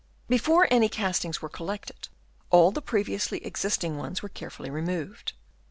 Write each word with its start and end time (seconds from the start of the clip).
Before 0.27 0.67
any 0.71 0.89
castings 0.89 1.43
were 1.43 1.47
collected 1.47 2.07
all 2.49 2.71
the 2.71 2.81
previously 2.81 3.45
existing 3.45 3.99
ones 3.99 4.23
were 4.23 4.29
carefully 4.29 4.71
removed. 4.71 5.33